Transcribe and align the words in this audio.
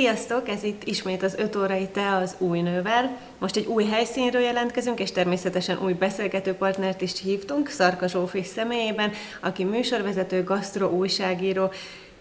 Sziasztok! 0.00 0.48
Ez 0.48 0.62
itt 0.62 0.84
ismét 0.84 1.22
az 1.22 1.34
5 1.38 1.56
órai 1.56 1.88
te 1.88 2.16
az 2.16 2.34
új 2.38 2.60
nővel. 2.60 3.16
Most 3.38 3.56
egy 3.56 3.66
új 3.66 3.84
helyszínről 3.84 4.40
jelentkezünk, 4.40 5.00
és 5.00 5.12
természetesen 5.12 5.78
új 5.82 5.92
beszélgetőpartnert 5.92 7.00
is 7.00 7.20
hívtunk, 7.20 7.68
Szarka 7.68 8.08
Zsófi 8.08 8.42
személyében, 8.42 9.12
aki 9.40 9.64
műsorvezető, 9.64 10.44
gasztro, 10.44 10.88
újságíró. 10.88 11.70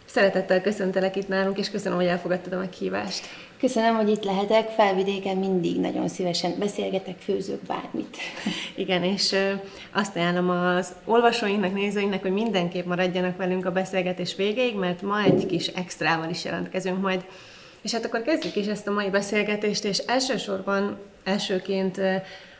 Szeretettel 0.05 0.61
köszöntelek 0.61 1.15
itt 1.15 1.27
nálunk, 1.27 1.57
és 1.57 1.69
köszönöm, 1.69 1.97
hogy 1.97 2.07
elfogadtad 2.07 2.53
a 2.53 2.57
meghívást. 2.57 3.25
Köszönöm, 3.59 3.95
hogy 3.95 4.09
itt 4.09 4.23
lehetek. 4.23 4.69
Felvidéken 4.69 5.37
mindig 5.37 5.79
nagyon 5.79 6.07
szívesen 6.07 6.55
beszélgetek, 6.59 7.19
főzök 7.19 7.61
bármit. 7.61 8.17
Igen, 8.75 9.03
és 9.03 9.35
azt 9.91 10.15
ajánlom 10.15 10.49
az 10.49 10.93
olvasóinknak, 11.05 11.73
nézőinknek, 11.73 12.21
hogy 12.21 12.31
mindenképp 12.31 12.85
maradjanak 12.85 13.37
velünk 13.37 13.65
a 13.65 13.71
beszélgetés 13.71 14.35
végéig, 14.35 14.75
mert 14.75 15.01
ma 15.01 15.21
egy 15.21 15.45
kis 15.45 15.67
extrával 15.67 16.29
is 16.29 16.43
jelentkezünk 16.43 17.01
majd. 17.01 17.25
És 17.81 17.91
hát 17.91 18.05
akkor 18.05 18.21
kezdjük 18.21 18.55
is 18.55 18.65
ezt 18.65 18.87
a 18.87 18.91
mai 18.91 19.09
beszélgetést, 19.09 19.83
és 19.83 19.97
elsősorban, 19.97 20.97
elsőként 21.23 21.99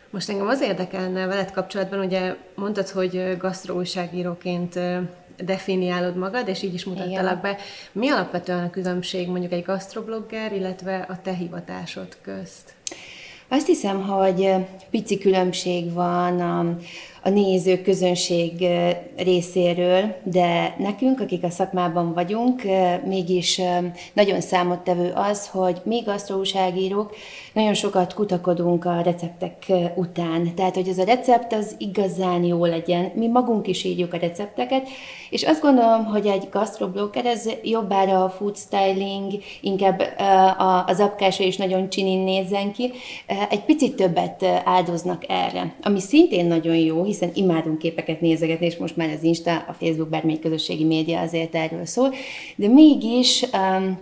most 0.09 0.29
engem 0.29 0.47
az 0.47 0.61
érdekelne 0.61 1.25
veled 1.25 1.51
kapcsolatban, 1.51 1.99
ugye 1.99 2.35
mondtad, 2.55 2.89
hogy 2.89 3.37
gasztroújságíróként 3.37 4.79
definiálod 5.37 6.15
magad, 6.15 6.47
és 6.47 6.61
így 6.61 6.73
is 6.73 6.85
mutattalak 6.85 7.41
be. 7.41 7.57
Mi 7.91 8.09
alapvetően 8.09 8.63
a 8.63 8.69
különbség 8.69 9.27
mondjuk 9.27 9.51
egy 9.51 9.63
gastroblogger, 9.63 10.53
illetve 10.53 11.05
a 11.09 11.21
te 11.21 11.33
hivatásod 11.33 12.17
közt? 12.21 12.73
Azt 13.47 13.67
hiszem, 13.67 14.01
hogy 14.01 14.55
pici 14.89 15.17
különbség 15.17 15.93
van 15.93 16.41
a, 16.41 16.77
a 17.23 17.29
néző 17.29 17.81
közönség 17.81 18.67
részéről, 19.17 20.15
de 20.23 20.75
nekünk, 20.77 21.19
akik 21.19 21.43
a 21.43 21.49
szakmában 21.49 22.13
vagyunk, 22.13 22.61
mégis 23.05 23.61
nagyon 24.13 24.41
számottevő 24.41 25.11
az, 25.15 25.47
hogy 25.47 25.81
mi 25.83 25.99
gasztroúságírók 26.05 27.15
nagyon 27.53 27.73
sokat 27.73 28.13
kutakodunk 28.13 28.85
a 28.85 29.01
receptek 29.01 29.71
után. 29.95 30.55
Tehát, 30.55 30.75
hogy 30.75 30.87
ez 30.87 30.97
a 30.97 31.03
recept 31.03 31.53
az 31.53 31.75
igazán 31.77 32.43
jó 32.43 32.65
legyen. 32.65 33.11
Mi 33.15 33.27
magunk 33.27 33.67
is 33.67 33.83
írjuk 33.83 34.13
a 34.13 34.17
recepteket, 34.17 34.87
és 35.29 35.43
azt 35.43 35.61
gondolom, 35.61 36.05
hogy 36.05 36.25
egy 36.25 36.47
gastroblogger, 36.51 37.25
ez 37.25 37.49
jobbára 37.63 38.23
a 38.23 38.29
food 38.29 38.57
styling, 38.57 39.31
inkább 39.61 40.01
az 40.85 40.99
apkása 40.99 41.43
is 41.43 41.57
nagyon 41.57 41.89
csinin 41.89 42.19
nézzen 42.19 42.71
ki, 42.71 42.91
egy 43.49 43.63
picit 43.63 43.95
többet 43.95 44.45
áldoznak 44.63 45.25
erre, 45.27 45.75
ami 45.81 45.99
szintén 45.99 46.45
nagyon 46.45 46.75
jó, 46.75 47.05
hiszen 47.09 47.31
imádunk 47.33 47.77
képeket 47.77 48.21
nézegetni, 48.21 48.65
és 48.65 48.77
most 48.77 48.95
már 48.95 49.09
az 49.09 49.23
Insta, 49.23 49.57
a 49.57 49.73
Facebook, 49.73 50.09
bármelyik 50.09 50.39
közösségi 50.41 50.83
média 50.83 51.19
azért 51.19 51.55
erről 51.55 51.85
szól, 51.85 52.13
de 52.55 52.67
mégis 52.67 53.43
um, 53.53 53.97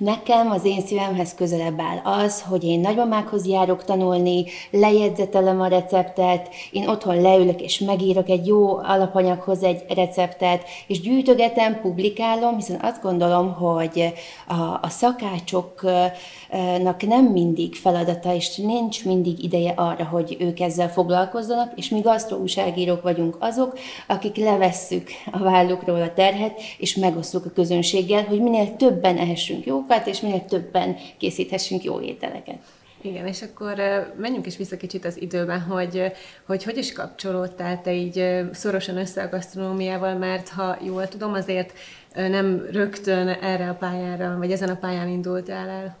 Nekem 0.00 0.50
az 0.50 0.64
én 0.64 0.80
szívemhez 0.80 1.34
közelebb 1.34 1.80
áll 1.80 2.24
az, 2.24 2.42
hogy 2.42 2.64
én 2.64 2.80
nagymamákhoz 2.80 3.46
járok 3.46 3.84
tanulni, 3.84 4.44
lejegyzetelem 4.70 5.60
a 5.60 5.66
receptet, 5.66 6.48
én 6.70 6.88
otthon 6.88 7.20
leülök 7.20 7.60
és 7.60 7.78
megírok 7.78 8.28
egy 8.28 8.46
jó 8.46 8.76
alapanyaghoz 8.76 9.62
egy 9.62 9.84
receptet, 9.94 10.64
és 10.86 11.00
gyűjtögetem, 11.00 11.80
publikálom, 11.80 12.56
hiszen 12.56 12.78
azt 12.82 13.02
gondolom, 13.02 13.52
hogy 13.52 14.12
a, 14.48 14.62
a 14.62 14.88
szakácsoknak 14.88 17.02
nem 17.06 17.24
mindig 17.24 17.74
feladata, 17.74 18.34
és 18.34 18.56
nincs 18.56 19.04
mindig 19.04 19.44
ideje 19.44 19.72
arra, 19.76 20.04
hogy 20.04 20.36
ők 20.38 20.60
ezzel 20.60 20.90
foglalkozzanak, 20.90 21.72
és 21.74 21.88
mi 21.88 22.00
gasztroúságírók 22.00 23.02
vagyunk 23.02 23.36
azok, 23.40 23.78
akik 24.06 24.36
levesszük 24.36 25.10
a 25.32 25.38
vállukról 25.38 26.02
a 26.02 26.12
terhet, 26.12 26.60
és 26.78 26.94
megosztjuk 26.94 27.44
a 27.44 27.52
közönséggel, 27.54 28.24
hogy 28.24 28.40
minél 28.40 28.76
többen 28.76 29.16
ehessünk 29.16 29.66
jó 29.66 29.84
jókat, 29.90 30.06
és 30.06 30.20
minél 30.20 30.44
többen 30.44 30.96
készíthessünk 31.18 31.82
jó 31.82 32.00
ételeket. 32.00 32.58
Igen, 33.02 33.26
és 33.26 33.42
akkor 33.42 33.74
menjünk 34.18 34.46
is 34.46 34.56
vissza 34.56 34.76
kicsit 34.76 35.04
az 35.04 35.20
időben, 35.20 35.60
hogy 35.60 36.12
hogy, 36.46 36.64
hogy 36.64 36.76
is 36.76 36.92
kapcsolódtál 36.92 37.80
te 37.82 37.92
így 37.92 38.24
szorosan 38.52 38.96
össze 38.96 39.22
a 39.22 39.28
gasztronómiával, 39.28 40.14
mert 40.14 40.48
ha 40.48 40.76
jól 40.84 41.08
tudom, 41.08 41.32
azért 41.32 41.72
nem 42.14 42.66
rögtön 42.72 43.28
erre 43.28 43.68
a 43.68 43.74
pályára, 43.74 44.36
vagy 44.38 44.52
ezen 44.52 44.68
a 44.68 44.76
pályán 44.80 45.08
indultál 45.08 45.68
el. 45.68 45.96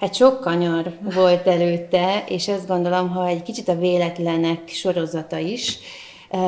Hát 0.00 0.14
sok 0.14 0.40
kanyar 0.40 0.92
volt 1.14 1.46
előtte, 1.46 2.24
és 2.28 2.48
azt 2.48 2.66
gondolom, 2.66 3.08
hogy 3.08 3.30
egy 3.30 3.42
kicsit 3.42 3.68
a 3.68 3.78
véletlenek 3.78 4.68
sorozata 4.68 5.38
is, 5.38 5.78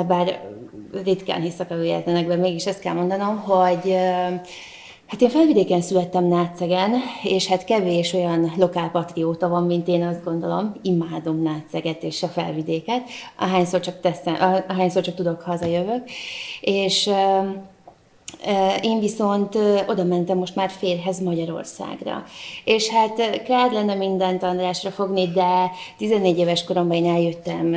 bár 0.07 0.41
ritkán 1.05 1.41
hiszek 1.41 1.71
a 1.71 1.77
véletlenekben, 1.77 2.39
mégis 2.39 2.67
ezt 2.67 2.81
kell 2.81 2.95
mondanom, 2.95 3.39
hogy 3.39 3.97
Hát 5.13 5.21
én 5.21 5.29
felvidéken 5.29 5.81
születtem 5.81 6.25
Nátszegen, 6.25 6.91
és 7.23 7.47
hát 7.47 7.65
kevés 7.65 8.13
olyan 8.13 8.53
lokálpatrióta 8.57 9.49
van, 9.49 9.63
mint 9.63 9.89
én 9.89 10.03
azt 10.03 10.25
gondolom. 10.25 10.75
Imádom 10.83 11.43
Nátszeget 11.43 12.03
és 12.03 12.23
a 12.23 12.29
felvidéket, 12.29 13.03
ahányszor 13.37 13.81
csak, 13.81 14.01
teszem, 14.01 14.65
ahányszor 14.69 15.03
csak 15.03 15.15
tudok, 15.15 15.41
hazajövök. 15.41 16.03
És 16.61 17.11
én 18.83 19.01
viszont 19.01 19.59
oda 19.87 20.05
mentem 20.05 20.39
most 20.39 20.57
már 20.57 20.71
férhez 20.71 21.21
Magyarországra. 21.21 22.25
És 22.65 22.89
hát 22.89 23.43
kár 23.43 23.73
lenne 23.73 23.95
mindent 23.95 24.43
Andrásra 24.43 24.91
fogni, 24.91 25.29
de 25.29 25.71
14 25.99 26.39
éves 26.39 26.65
koromban 26.65 26.97
én 26.97 27.11
eljöttem 27.11 27.75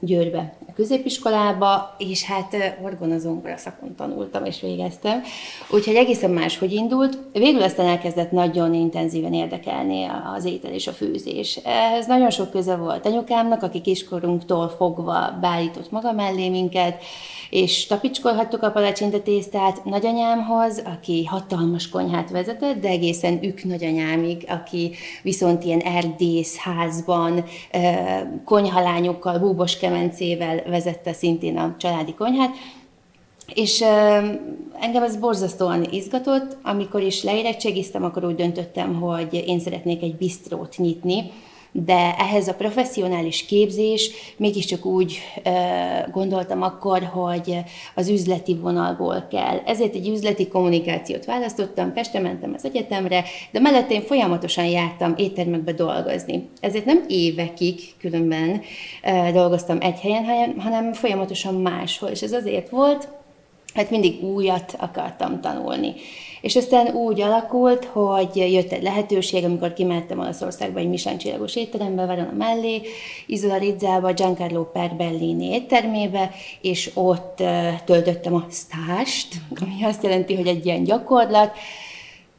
Győrbe 0.00 0.56
középiskolába, 0.78 1.94
és 1.98 2.24
hát 2.24 2.56
orgona 2.82 3.18
szakon 3.56 3.94
tanultam 3.96 4.44
és 4.44 4.60
végeztem. 4.60 5.22
Úgyhogy 5.70 5.94
egészen 5.94 6.30
máshogy 6.30 6.72
indult. 6.72 7.18
Végül 7.32 7.62
aztán 7.62 7.86
elkezdett 7.86 8.30
nagyon 8.30 8.74
intenzíven 8.74 9.34
érdekelni 9.34 10.06
az 10.36 10.44
étel 10.44 10.72
és 10.72 10.86
a 10.86 10.92
főzés. 10.92 11.56
Ez 11.64 12.06
nagyon 12.06 12.30
sok 12.30 12.50
köze 12.50 12.76
volt 12.76 13.06
anyukámnak, 13.06 13.62
aki 13.62 13.80
kiskorunktól 13.80 14.68
fogva 14.68 15.38
beállított 15.40 15.90
maga 15.90 16.12
mellé 16.12 16.48
minket, 16.48 17.02
és 17.50 17.86
tapicskolhattuk 17.86 18.62
a 18.62 18.70
palacsinta 18.70 19.22
tésztát 19.22 19.84
nagyanyámhoz, 19.84 20.82
aki 20.84 21.24
hatalmas 21.24 21.88
konyhát 21.88 22.30
vezetett, 22.30 22.80
de 22.80 22.88
egészen 22.88 23.44
ük 23.44 23.64
nagyanyámig, 23.64 24.44
aki 24.48 24.94
viszont 25.22 25.64
ilyen 25.64 25.80
erdész 25.80 26.56
házban, 26.56 27.44
konyhalányokkal, 28.44 29.38
búbos 29.38 29.78
kemencével 29.78 30.62
vezette 30.66 31.12
szintén 31.12 31.58
a 31.58 31.74
családi 31.78 32.14
konyhát, 32.14 32.50
és 33.54 33.80
engem 34.80 35.02
ez 35.02 35.16
borzasztóan 35.16 35.84
izgatott, 35.90 36.56
amikor 36.62 37.02
is 37.02 37.22
leérettségiztem, 37.22 38.04
akkor 38.04 38.24
úgy 38.24 38.34
döntöttem, 38.34 38.94
hogy 38.94 39.44
én 39.46 39.60
szeretnék 39.60 40.02
egy 40.02 40.16
bisztrót 40.16 40.74
nyitni, 40.76 41.30
de 41.72 42.14
ehhez 42.18 42.48
a 42.48 42.54
professzionális 42.54 43.46
képzés 43.46 44.10
mégiscsak 44.36 44.84
úgy 44.84 45.18
gondoltam 46.12 46.62
akkor, 46.62 47.02
hogy 47.02 47.58
az 47.94 48.08
üzleti 48.08 48.54
vonalból 48.54 49.26
kell. 49.30 49.60
Ezért 49.66 49.94
egy 49.94 50.08
üzleti 50.08 50.48
kommunikációt 50.48 51.24
választottam, 51.24 51.92
Pestre 51.92 52.20
mentem 52.20 52.52
az 52.54 52.64
egyetemre, 52.64 53.24
de 53.50 53.60
mellett 53.60 53.90
én 53.90 54.02
folyamatosan 54.02 54.64
jártam 54.64 55.14
éttermekbe 55.16 55.72
dolgozni. 55.72 56.48
Ezért 56.60 56.84
nem 56.84 57.04
évekig 57.08 57.80
különben 57.98 58.60
dolgoztam 59.32 59.78
egy 59.80 60.00
helyen, 60.00 60.54
hanem 60.58 60.92
folyamatosan 60.92 61.54
máshol, 61.54 62.08
és 62.08 62.22
ez 62.22 62.32
azért 62.32 62.68
volt, 62.68 63.08
hát 63.78 63.90
mindig 63.90 64.22
újat 64.22 64.74
akartam 64.78 65.40
tanulni. 65.40 65.94
És 66.40 66.56
aztán 66.56 66.86
úgy 66.94 67.20
alakult, 67.20 67.84
hogy 67.84 68.36
jött 68.52 68.72
egy 68.72 68.82
lehetőség, 68.82 69.44
amikor 69.44 69.72
kimentem 69.72 70.18
Olaszországba 70.18 70.78
egy 70.78 70.88
Michelin 70.88 71.18
csillagos 71.18 71.56
étterembe, 71.56 72.06
Verona 72.06 72.32
mellé, 72.38 72.80
Isola 73.26 73.56
Rizzába, 73.56 74.12
Giancarlo 74.12 74.64
Perbellini 74.64 75.52
éttermébe, 75.52 76.30
és 76.60 76.90
ott 76.94 77.42
töltöttem 77.84 78.34
a 78.34 78.46
stást, 78.50 79.34
ami 79.60 79.84
azt 79.84 80.02
jelenti, 80.02 80.36
hogy 80.36 80.46
egy 80.46 80.66
ilyen 80.66 80.84
gyakorlat, 80.84 81.50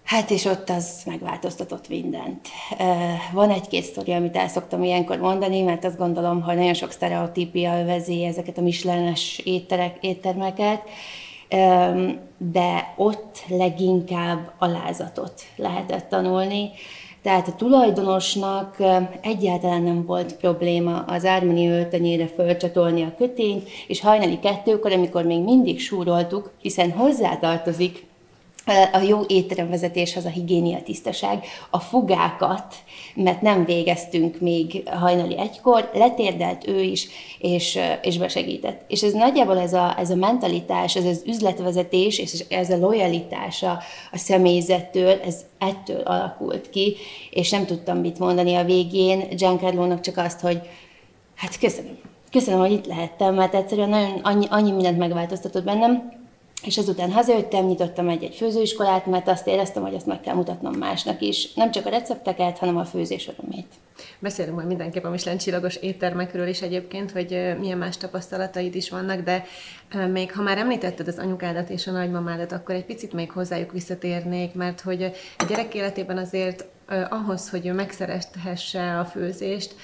Hát 0.09 0.31
és 0.31 0.45
ott 0.45 0.69
az 0.69 1.01
megváltoztatott 1.05 1.89
mindent. 1.89 2.47
Van 3.33 3.49
egy-két 3.49 3.83
sztori, 3.83 4.11
amit 4.11 4.35
el 4.35 4.47
szoktam 4.47 4.83
ilyenkor 4.83 5.17
mondani, 5.17 5.61
mert 5.61 5.85
azt 5.85 5.97
gondolom, 5.97 6.41
hogy 6.41 6.55
nagyon 6.55 6.73
sok 6.73 6.91
sztereotípia 6.91 7.79
övezi 7.81 8.23
ezeket 8.23 8.57
a 8.57 8.61
mislenes 8.61 9.41
étterek, 9.43 9.97
éttermeket, 10.01 10.81
de 12.37 12.93
ott 12.97 13.43
leginkább 13.47 14.51
alázatot 14.57 15.41
lehetett 15.55 16.09
tanulni. 16.09 16.69
Tehát 17.21 17.47
a 17.47 17.55
tulajdonosnak 17.55 18.77
egyáltalán 19.21 19.81
nem 19.81 20.05
volt 20.05 20.35
probléma 20.35 21.03
az 21.07 21.25
ármani 21.25 21.67
öltönyére 21.67 22.27
fölcsatolni 22.27 23.03
a 23.03 23.15
kötényt, 23.17 23.69
és 23.87 24.01
hajnali 24.01 24.39
kettőkor, 24.39 24.91
amikor 24.91 25.23
még 25.25 25.43
mindig 25.43 25.79
súroltuk, 25.79 26.51
hiszen 26.61 26.91
hozzátartozik 26.91 28.07
a 28.91 28.99
jó 29.07 29.21
étteremvezetéshez 29.27 30.25
a 30.25 30.29
higiénia, 30.29 30.81
tisztaság, 30.83 31.45
a 31.69 31.79
fogákat, 31.79 32.75
mert 33.15 33.41
nem 33.41 33.65
végeztünk 33.65 34.39
még 34.39 34.89
hajnali 34.89 35.37
egykor, 35.37 35.89
letérdelt 35.93 36.67
ő 36.67 36.81
is, 36.81 37.07
és, 37.39 37.79
és 38.01 38.17
besegített. 38.17 38.81
És 38.87 39.03
ez 39.03 39.13
nagyjából 39.13 39.59
ez 39.59 39.73
a, 39.73 39.95
ez 39.99 40.09
a 40.09 40.15
mentalitás, 40.15 40.95
ez 40.95 41.05
az 41.05 41.23
üzletvezetés, 41.25 42.19
és 42.19 42.45
ez 42.49 42.69
a 42.69 42.77
lojalitás 42.77 43.63
a, 43.63 43.79
a 44.11 44.17
személyzettől, 44.17 45.19
ez 45.25 45.45
ettől 45.57 46.01
alakult 46.01 46.69
ki, 46.69 46.95
és 47.29 47.49
nem 47.49 47.65
tudtam 47.65 47.97
mit 47.97 48.19
mondani 48.19 48.55
a 48.55 48.63
végén 48.63 49.27
Giancarlo-nak 49.35 50.01
csak 50.01 50.17
azt, 50.17 50.39
hogy 50.39 50.61
hát 51.35 51.59
köszönöm. 51.59 51.97
Köszönöm, 52.31 52.59
hogy 52.59 52.71
itt 52.71 52.85
lehettem, 52.85 53.35
mert 53.35 53.55
egyszerűen 53.55 53.89
nagyon 53.89 54.19
annyi, 54.21 54.45
annyi 54.49 54.71
mindent 54.71 54.97
megváltoztatott 54.97 55.63
bennem, 55.63 56.18
és 56.63 56.77
ezután 56.77 57.11
hazajöttem, 57.11 57.65
nyitottam 57.65 58.09
egy-egy 58.09 58.35
főzőiskolát, 58.35 59.05
mert 59.05 59.27
azt 59.27 59.47
éreztem, 59.47 59.83
hogy 59.83 59.93
ezt 59.93 60.05
meg 60.05 60.21
kell 60.21 60.35
mutatnom 60.35 60.73
másnak 60.73 61.21
is. 61.21 61.53
Nem 61.53 61.71
csak 61.71 61.85
a 61.85 61.89
recepteket, 61.89 62.57
hanem 62.57 62.77
a 62.77 62.85
főzés 62.85 63.27
örömét. 63.27 63.73
Beszélünk 64.19 64.55
majd 64.55 64.67
mindenképp 64.67 65.03
a 65.03 65.09
Michelin 65.09 65.39
csillagos 65.39 65.75
éttermekről 65.75 66.47
is 66.47 66.61
egyébként, 66.61 67.11
hogy 67.11 67.55
milyen 67.59 67.77
más 67.77 67.97
tapasztalataid 67.97 68.75
is 68.75 68.89
vannak, 68.89 69.21
de 69.21 69.45
még 70.11 70.33
ha 70.33 70.41
már 70.41 70.57
említetted 70.57 71.07
az 71.07 71.17
anyukádat 71.17 71.69
és 71.69 71.87
a 71.87 71.91
nagymamádat, 71.91 72.51
akkor 72.51 72.75
egy 72.75 72.85
picit 72.85 73.13
még 73.13 73.31
hozzájuk 73.31 73.71
visszatérnék, 73.71 74.53
mert 74.53 74.81
hogy 74.81 75.03
a 75.37 75.43
gyerek 75.47 75.73
életében 75.73 76.17
azért 76.17 76.65
ahhoz, 77.09 77.49
hogy 77.49 77.67
ő 77.67 77.73
megszerethesse 77.73 78.99
a 78.99 79.05
főzést, 79.05 79.75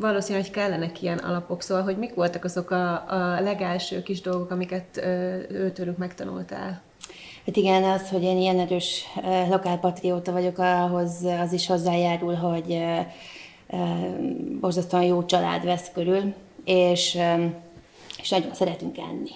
valószínű, 0.00 0.38
hogy 0.38 0.50
kellenek 0.50 1.02
ilyen 1.02 1.18
alapok, 1.18 1.62
szóval, 1.62 1.82
hogy 1.82 1.98
mik 1.98 2.14
voltak 2.14 2.44
azok 2.44 2.70
a, 2.70 2.92
a 2.92 3.40
legelső 3.40 4.02
kis 4.02 4.20
dolgok, 4.20 4.50
amiket 4.50 4.96
őtőlük 5.50 5.96
megtanultál? 5.96 6.82
Hát 7.46 7.56
igen, 7.56 7.84
az, 7.84 8.08
hogy 8.08 8.22
én 8.22 8.38
ilyen 8.38 8.58
erős 8.58 9.04
lokálpatrióta 9.48 10.32
vagyok, 10.32 10.58
ahhoz 10.58 11.24
az 11.40 11.52
is 11.52 11.66
hozzájárul, 11.66 12.34
hogy 12.34 12.82
borzasztóan 14.60 15.02
jó 15.02 15.24
család 15.24 15.64
vesz 15.64 15.90
körül, 15.94 16.34
és, 16.64 17.18
és 18.20 18.28
nagyon 18.28 18.54
szeretünk 18.54 18.98
enni. 18.98 19.30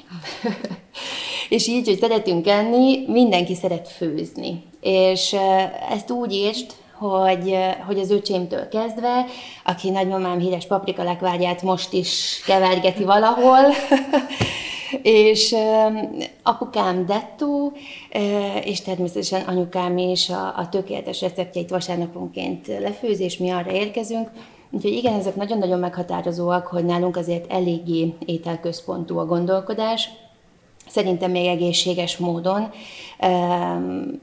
és 1.56 1.68
így, 1.68 1.86
hogy 1.86 1.98
szeretünk 1.98 2.46
enni, 2.46 3.04
mindenki 3.06 3.54
szeret 3.54 3.88
főzni. 3.88 4.62
És 4.80 5.36
ezt 5.90 6.10
úgy 6.10 6.32
ért, 6.32 6.76
hogy, 7.00 7.56
hogy 7.86 7.98
az 7.98 8.10
öcsémtől 8.10 8.68
kezdve, 8.68 9.24
aki 9.64 9.90
nagymamám 9.90 10.38
híres 10.38 10.66
paprikalekvárját 10.66 11.62
most 11.62 11.92
is 11.92 12.42
kevergeti 12.46 13.04
valahol, 13.04 13.60
és 15.02 15.54
apukám 16.42 17.06
dettó, 17.06 17.72
és 18.64 18.80
természetesen 18.80 19.42
anyukám 19.42 19.98
is 19.98 20.28
a, 20.28 20.54
a 20.56 20.68
tökéletes 20.68 21.20
receptjeit 21.20 21.70
vasárnaponként 21.70 22.66
lefőz, 22.66 23.20
és 23.20 23.38
mi 23.38 23.50
arra 23.50 23.70
érkezünk. 23.70 24.30
Úgyhogy 24.70 24.92
igen, 24.92 25.14
ezek 25.14 25.34
nagyon-nagyon 25.34 25.78
meghatározóak, 25.78 26.66
hogy 26.66 26.84
nálunk 26.84 27.16
azért 27.16 27.52
eléggé 27.52 28.14
ételközpontú 28.26 29.18
a 29.18 29.26
gondolkodás, 29.26 30.10
szerintem 30.90 31.30
még 31.30 31.46
egészséges 31.46 32.16
módon. 32.16 32.70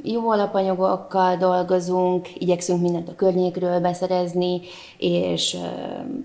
Jó 0.04 0.30
alapanyagokkal 0.30 1.36
dolgozunk, 1.36 2.28
igyekszünk 2.38 2.82
mindent 2.82 3.10
a 3.10 3.16
környékről 3.16 3.80
beszerezni, 3.80 4.62
és 4.98 5.58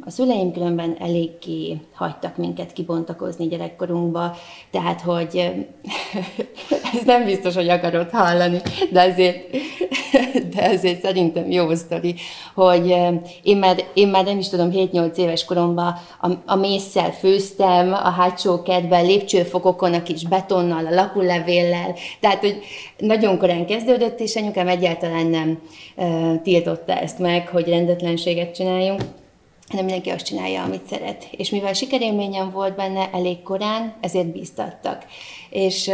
a 0.05 0.11
szüleim 0.11 0.53
különben 0.53 0.97
eléggé 0.99 1.81
hagytak 1.95 2.37
minket 2.37 2.73
kibontakozni 2.73 3.47
gyerekkorunkba, 3.47 4.37
tehát, 4.71 5.01
hogy 5.01 5.37
ez 6.95 7.05
nem 7.05 7.25
biztos, 7.25 7.55
hogy 7.55 7.69
akarod 7.69 8.11
hallani, 8.11 8.59
de 8.91 9.03
azért, 9.03 9.57
de 10.55 10.69
azért 10.69 11.03
szerintem 11.03 11.51
jó 11.51 11.75
sztori, 11.75 12.15
hogy 12.55 12.97
én 13.43 13.57
már, 13.57 13.85
én 13.95 14.09
már 14.09 14.25
nem 14.25 14.39
is 14.39 14.49
tudom, 14.49 14.71
7-8 14.73 15.17
éves 15.17 15.45
koromban 15.45 15.95
a, 16.21 16.31
a 16.47 16.57
mészsel 16.57 17.13
főztem, 17.13 17.93
a 17.93 18.11
hátsó 18.11 18.63
kedben, 18.63 19.07
lépcsőfokokon 19.07 19.95
a 19.95 20.03
kis 20.03 20.23
betonnal, 20.23 20.87
a 20.87 20.95
lakulevéllel, 20.95 21.95
tehát, 22.21 22.41
hogy 22.41 22.61
nagyon 22.99 23.39
korán 23.39 23.67
kezdődött, 23.67 24.21
és 24.21 24.37
anyukám 24.37 24.69
egyáltalán 24.69 25.27
nem 25.27 25.59
uh, 25.97 26.43
tiltotta 26.43 26.93
ezt 26.93 27.19
meg, 27.19 27.49
hogy 27.49 27.69
rendetlenséget 27.69 28.55
csináljunk 28.55 29.01
hanem 29.73 29.87
mindenki 29.87 30.11
azt 30.11 30.27
csinálja, 30.27 30.63
amit 30.63 30.87
szeret. 30.91 31.29
És 31.31 31.51
mivel 31.51 31.73
sikerélményem 31.73 32.51
volt 32.51 32.77
benne 32.77 33.11
elég 33.13 33.43
korán, 33.43 33.95
ezért 34.01 34.33
bíztattak. 34.33 35.05
És 35.53 35.91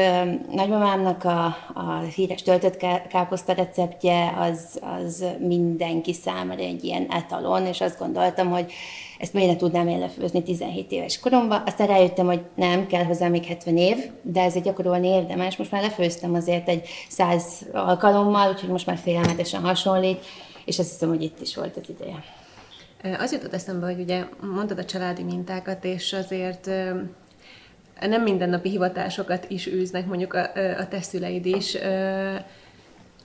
nagymamámnak 0.50 1.24
a, 1.24 1.44
a 1.74 1.98
híres 2.14 2.42
töltött 2.42 2.76
káposzta 3.08 3.52
receptje 3.52 4.34
az, 4.38 4.80
az 4.98 5.24
mindenki 5.38 6.12
számára 6.12 6.62
egy 6.62 6.84
ilyen 6.84 7.06
etalon, 7.10 7.66
és 7.66 7.80
azt 7.80 7.98
gondoltam, 7.98 8.50
hogy 8.50 8.72
ezt 9.18 9.32
miért 9.32 9.50
ne 9.50 9.56
tudnám 9.56 9.88
én 9.88 9.98
lefőzni 9.98 10.42
17 10.42 10.92
éves 10.92 11.20
koromban. 11.20 11.62
Aztán 11.66 11.86
rájöttem, 11.86 12.26
hogy 12.26 12.40
nem, 12.54 12.86
kell 12.86 13.04
hozzá 13.04 13.28
még 13.28 13.44
70 13.44 13.76
év, 13.76 13.96
de 14.22 14.42
ez 14.42 14.54
egy 14.54 14.62
gyakorolni 14.62 15.08
érdemes. 15.08 15.56
Most 15.56 15.70
már 15.70 15.82
lefőztem 15.82 16.34
azért 16.34 16.68
egy 16.68 16.88
100 17.08 17.66
alkalommal, 17.72 18.50
úgyhogy 18.50 18.70
most 18.70 18.86
már 18.86 18.96
félelmetesen 18.96 19.62
hasonlít, 19.62 20.24
és 20.64 20.78
azt 20.78 20.90
hiszem, 20.90 21.08
hogy 21.08 21.22
itt 21.22 21.40
is 21.40 21.56
volt 21.56 21.76
az 21.76 21.88
ideje. 21.88 22.24
Az 23.18 23.32
jutott 23.32 23.54
eszembe, 23.54 23.86
hogy 23.86 24.00
ugye 24.00 24.24
mondtad 24.54 24.78
a 24.78 24.84
családi 24.84 25.22
mintákat, 25.22 25.84
és 25.84 26.12
azért 26.12 26.70
nem 28.00 28.22
mindennapi 28.22 28.68
hivatásokat 28.68 29.46
is 29.48 29.66
űznek, 29.66 30.06
mondjuk 30.06 30.34
a, 30.34 30.50
a 30.78 30.88
te 30.88 31.00
szüleid 31.00 31.46
is 31.46 31.76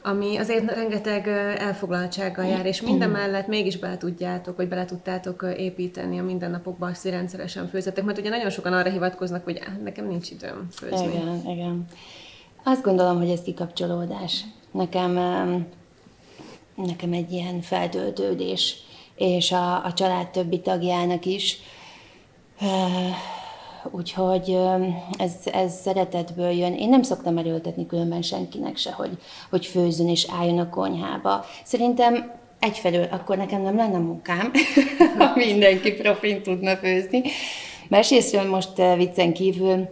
ami 0.03 0.37
azért 0.37 0.73
rengeteg 0.73 1.27
elfoglaltsággal 1.57 2.45
jár, 2.45 2.65
és 2.65 2.81
minden 2.81 3.09
mellett 3.09 3.47
mégis 3.47 3.77
bele 3.77 3.97
tudjátok, 3.97 4.57
vagy 4.57 4.67
bele 4.67 4.85
tudtátok 4.85 5.53
építeni 5.57 6.19
a 6.19 6.23
mindennapokban 6.23 6.89
azt, 6.89 7.01
hogy 7.01 7.11
rendszeresen 7.11 7.67
főzetek, 7.67 8.03
mert 8.03 8.17
ugye 8.17 8.29
nagyon 8.29 8.49
sokan 8.49 8.73
arra 8.73 8.89
hivatkoznak, 8.89 9.43
hogy 9.43 9.59
nekem 9.83 10.07
nincs 10.07 10.29
időm 10.29 10.67
főzni. 10.71 11.13
Igen, 11.13 11.41
igen. 11.47 11.85
Azt 12.63 12.83
gondolom, 12.83 13.17
hogy 13.17 13.29
ez 13.29 13.41
kikapcsolódás. 13.41 14.43
Nekem, 14.71 15.13
nekem 16.75 17.13
egy 17.13 17.31
ilyen 17.31 17.61
feltöltődés, 17.61 18.75
és 19.15 19.51
a, 19.51 19.85
a 19.85 19.93
család 19.93 20.27
többi 20.27 20.59
tagjának 20.59 21.25
is 21.25 21.57
úgyhogy 23.91 24.57
ez, 25.18 25.33
ez 25.51 25.74
szeretetből 25.74 26.50
jön. 26.50 26.74
Én 26.74 26.89
nem 26.89 27.01
szoktam 27.01 27.38
erőltetni 27.38 27.85
különben 27.85 28.21
senkinek 28.21 28.77
se, 28.77 28.91
hogy, 28.91 29.18
hogy 29.50 29.65
főzzön 29.65 30.09
és 30.09 30.27
álljon 30.39 30.59
a 30.59 30.69
konyhába. 30.69 31.45
Szerintem 31.63 32.31
egyfelől 32.59 33.07
akkor 33.12 33.38
nekem 33.38 33.62
nem 33.62 33.75
lenne 33.75 33.97
munkám, 33.97 34.51
ha 35.18 35.31
mindenki 35.35 35.94
profin 35.94 36.41
tudna 36.41 36.75
főzni. 36.75 37.21
Másrésztről 37.89 38.50
most 38.50 38.81
viccen 38.97 39.33
kívül 39.33 39.88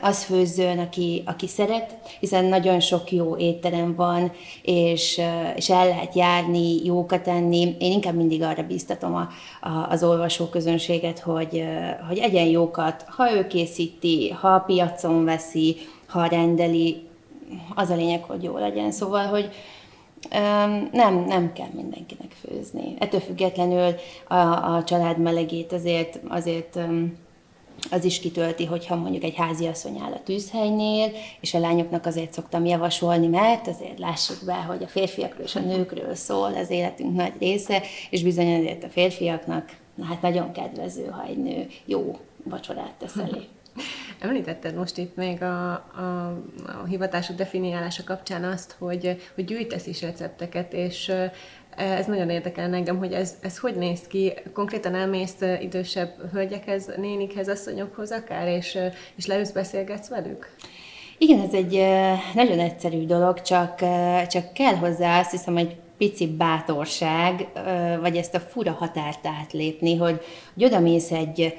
az 0.00 0.24
főzőn, 0.24 0.78
aki, 0.78 1.22
aki 1.26 1.46
szeret, 1.46 1.96
hiszen 2.20 2.44
nagyon 2.44 2.80
sok 2.80 3.12
jó 3.12 3.36
étterem 3.36 3.94
van, 3.94 4.32
és, 4.62 5.20
és 5.56 5.70
el 5.70 5.88
lehet 5.88 6.14
járni, 6.14 6.84
jókat 6.84 7.28
enni. 7.28 7.76
Én 7.78 7.92
inkább 7.92 8.14
mindig 8.14 8.42
arra 8.42 8.62
bíztatom 8.62 9.14
a, 9.14 9.28
a, 9.68 9.86
az 9.90 10.02
olvasóközönséget, 10.02 11.18
hogy, 11.18 11.64
hogy 12.08 12.18
egyen 12.18 12.46
jókat, 12.46 13.04
ha 13.08 13.32
ő 13.32 13.46
készíti, 13.46 14.30
ha 14.30 14.48
a 14.48 14.60
piacon 14.66 15.24
veszi, 15.24 15.76
ha 16.06 16.26
rendeli, 16.26 17.06
az 17.74 17.90
a 17.90 17.96
lényeg, 17.96 18.22
hogy 18.22 18.42
jó 18.42 18.58
legyen. 18.58 18.92
Szóval, 18.92 19.26
hogy 19.26 19.50
nem, 20.92 21.24
nem 21.26 21.52
kell 21.52 21.68
mindenkinek 21.72 22.32
főzni. 22.40 22.94
Ettől 22.98 23.20
függetlenül 23.20 23.94
a, 24.28 24.34
a 24.74 24.84
család 24.84 25.18
melegét 25.18 25.72
azért, 25.72 26.20
azért 26.28 26.78
az 27.90 28.04
is 28.04 28.20
kitölti, 28.20 28.64
hogyha 28.64 28.96
mondjuk 28.96 29.24
egy 29.24 29.34
háziasszony 29.34 29.98
áll 29.98 30.12
a 30.12 30.22
tűzhelynél, 30.22 31.10
és 31.40 31.54
a 31.54 31.58
lányoknak 31.58 32.06
azért 32.06 32.32
szoktam 32.32 32.64
javasolni, 32.64 33.26
mert 33.26 33.66
azért 33.66 33.98
lássuk 33.98 34.38
be, 34.46 34.54
hogy 34.54 34.82
a 34.82 34.88
férfiakról 34.88 35.44
és 35.44 35.54
a 35.54 35.60
nőkről 35.60 36.14
szól 36.14 36.54
az 36.54 36.70
életünk 36.70 37.16
nagy 37.16 37.32
része, 37.38 37.82
és 38.10 38.22
bizony 38.22 38.56
azért 38.56 38.84
a 38.84 38.88
férfiaknak 38.88 39.76
hát 40.02 40.22
nagyon 40.22 40.52
kedvező, 40.52 41.06
ha 41.06 41.24
egy 41.24 41.38
nő 41.38 41.66
jó 41.84 42.18
vacsorát 42.44 42.94
tesz 42.98 43.16
elé. 43.16 43.40
Említetted 44.18 44.74
most 44.74 44.98
itt 44.98 45.16
még 45.16 45.42
a, 45.42 45.70
a, 45.72 46.26
a 46.66 46.84
hivatások 46.86 47.36
definiálása 47.36 48.04
kapcsán 48.04 48.44
azt, 48.44 48.76
hogy, 48.78 49.30
hogy 49.34 49.44
gyűjtesz 49.44 49.86
is 49.86 50.02
recepteket, 50.02 50.72
és 50.72 51.12
ez 51.76 52.06
nagyon 52.06 52.30
érdekel 52.30 52.74
engem, 52.74 52.98
hogy 52.98 53.12
ez, 53.12 53.36
ez 53.40 53.58
hogy 53.58 53.74
néz 53.74 54.00
ki. 54.06 54.32
Konkrétan 54.52 54.94
elmész 54.94 55.36
idősebb 55.60 56.30
hölgyekhez, 56.32 56.90
nénikhez, 56.96 57.48
asszonyokhoz 57.48 58.12
akár, 58.12 58.48
és, 58.48 58.78
és 59.16 59.26
leülsz, 59.26 59.50
beszélgetsz 59.50 60.08
velük? 60.08 60.54
Igen, 61.18 61.40
ez 61.40 61.52
egy 61.52 61.72
nagyon 62.34 62.58
egyszerű 62.58 63.06
dolog, 63.06 63.42
csak, 63.42 63.74
csak 64.26 64.52
kell 64.52 64.74
hozzá 64.74 65.18
azt 65.18 65.30
hiszem, 65.30 65.54
hogy 65.54 65.76
pici 65.98 66.26
bátorság, 66.26 67.48
vagy 68.00 68.16
ezt 68.16 68.34
a 68.34 68.40
fura 68.40 68.72
határt 68.72 69.26
átlépni, 69.26 69.96
hogy, 69.96 70.20
hogy 70.54 70.64
oda 70.64 70.80
mész 70.80 71.10
egy, 71.10 71.54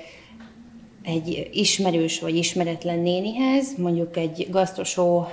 egy 1.07 1.49
ismerős 1.51 2.19
vagy 2.19 2.35
ismeretlen 2.35 2.99
nénihez, 2.99 3.77
mondjuk 3.77 4.17
egy 4.17 4.47
gasztrosó 4.51 5.27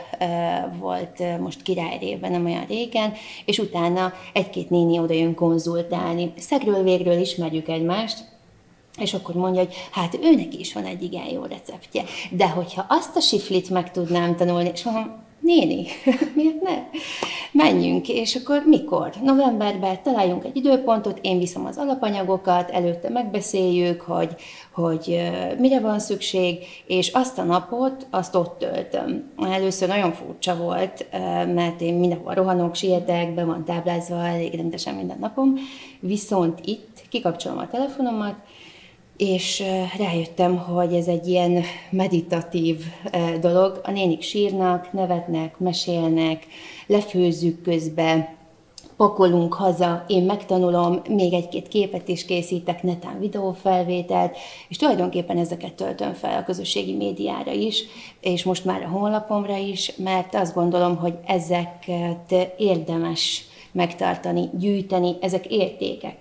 volt 0.79 1.39
most 1.41 1.63
királyrében 1.63 2.31
nem 2.31 2.45
olyan 2.45 2.67
régen, 2.69 3.13
és 3.45 3.59
utána 3.59 4.13
egy-két 4.33 4.71
néni 4.71 4.99
oda 4.99 5.15
jön 5.15 5.35
konzultálni. 5.35 6.33
Szegről 6.39 6.83
végről 6.83 7.21
ismerjük 7.21 7.69
egymást, 7.69 8.25
és 8.99 9.15
akkor 9.15 9.35
mondja, 9.35 9.61
hogy 9.61 9.75
hát 9.91 10.19
őnek 10.23 10.59
is 10.59 10.73
van 10.73 10.85
egy 10.85 11.03
igen 11.03 11.27
jó 11.27 11.43
receptje. 11.43 12.03
De 12.31 12.49
hogyha 12.49 12.87
azt 12.89 13.17
a 13.17 13.21
siflit 13.21 13.71
meg 13.71 13.91
tudnám 13.91 14.37
tanulni, 14.37 14.71
és 14.73 14.83
mondom, 14.83 15.23
néni, 15.45 15.87
miért 16.37 16.63
ne? 16.63 16.83
Menjünk, 17.53 18.09
és 18.09 18.35
akkor 18.35 18.63
mikor? 18.67 19.13
Novemberben 19.23 20.03
találjunk 20.03 20.45
egy 20.45 20.57
időpontot, 20.57 21.19
én 21.23 21.39
viszem 21.39 21.65
az 21.67 21.77
alapanyagokat, 21.77 22.71
előtte 22.71 23.09
megbeszéljük, 23.09 24.01
hogy, 24.01 24.35
hogy 24.73 25.31
mire 25.59 25.81
van 25.81 25.99
szükség, 25.99 26.59
és 26.87 27.13
azt 27.13 27.39
a 27.39 27.43
napot, 27.43 28.07
azt 28.11 28.35
ott 28.35 28.59
töltöm. 28.59 29.33
Először 29.51 29.89
nagyon 29.89 30.13
furcsa 30.13 30.57
volt, 30.57 31.07
mert 31.55 31.81
én 31.81 31.95
mindenhol 31.95 32.35
rohanok, 32.35 32.75
sietek, 32.75 33.35
be 33.35 33.45
van 33.45 33.65
táblázva 33.65 34.27
elég 34.27 34.55
rendesen 34.55 34.95
minden 34.95 35.19
napom, 35.21 35.55
viszont 36.01 36.59
itt 36.65 37.03
kikapcsolom 37.09 37.59
a 37.59 37.69
telefonomat, 37.69 38.35
és 39.17 39.63
rájöttem, 39.99 40.57
hogy 40.57 40.95
ez 40.95 41.07
egy 41.07 41.29
ilyen 41.29 41.63
meditatív 41.91 42.81
dolog. 43.41 43.81
A 43.85 43.91
nénik 43.91 44.23
sírnak, 44.23 44.93
nevetnek, 44.93 45.59
mesélnek, 45.59 46.47
lefőzzük 46.87 47.63
közben, 47.63 48.29
pakolunk 48.97 49.55
haza, 49.55 50.05
én 50.09 50.23
megtanulom, 50.23 51.01
még 51.09 51.33
egy-két 51.33 51.69
képet 51.69 52.09
is 52.09 52.25
készítek, 52.25 52.83
netán 52.83 53.19
videófelvételt, 53.19 54.37
és 54.69 54.77
tulajdonképpen 54.77 55.39
ezeket 55.39 55.73
töltöm 55.73 56.13
fel 56.13 56.39
a 56.39 56.45
közösségi 56.45 56.95
médiára 56.95 57.53
is, 57.53 57.85
és 58.21 58.45
most 58.45 58.65
már 58.65 58.83
a 58.83 58.89
honlapomra 58.89 59.57
is, 59.57 59.93
mert 59.97 60.35
azt 60.35 60.55
gondolom, 60.55 60.97
hogy 60.97 61.15
ezeket 61.27 62.53
érdemes 62.59 63.45
megtartani, 63.73 64.49
gyűjteni, 64.59 65.17
ezek 65.21 65.47
értékek. 65.47 66.17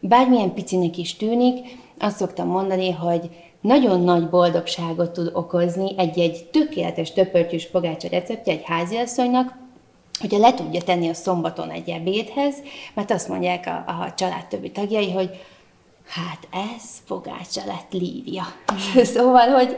Bármilyen 0.00 0.54
picinek 0.54 0.98
is 0.98 1.14
tűnik, 1.14 1.84
azt 1.98 2.16
szoktam 2.16 2.48
mondani, 2.48 2.90
hogy 2.90 3.30
nagyon 3.60 4.00
nagy 4.00 4.28
boldogságot 4.28 5.10
tud 5.10 5.30
okozni 5.32 5.94
egy-egy 5.98 6.48
tökéletes 6.52 7.12
töpörtyűs 7.12 7.66
pogácsa 7.66 8.08
receptje 8.08 8.52
egy 8.52 8.62
háziasszonynak, 8.64 9.54
hogyha 10.20 10.38
le 10.38 10.54
tudja 10.54 10.82
tenni 10.82 11.08
a 11.08 11.14
szombaton 11.14 11.70
egy 11.70 11.88
ebédhez, 11.88 12.54
mert 12.94 13.10
azt 13.10 13.28
mondják 13.28 13.66
a, 13.66 13.90
a 13.90 14.14
család 14.16 14.46
többi 14.46 14.70
tagjai, 14.70 15.12
hogy 15.12 15.30
hát 16.08 16.48
ez 16.50 16.84
fogácsa 17.04 17.60
lett 17.66 17.92
Lívia. 17.92 18.44
szóval, 19.14 19.48
hogy 19.48 19.76